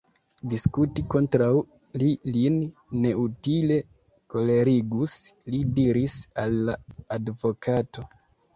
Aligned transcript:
Diskuti 0.51 1.03
kontraŭ 1.13 1.49
li 2.03 2.07
lin 2.37 2.57
neutile 3.03 3.77
kolerigus, 4.37 5.15
li 5.53 5.63
diris 5.79 6.19
al 6.47 6.61
la 6.71 6.79
advokato. 7.21 8.11